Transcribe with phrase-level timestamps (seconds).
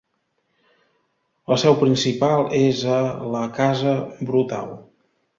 [1.51, 2.95] La seu principal és a
[3.35, 3.93] la Casa
[4.31, 4.73] Brutau.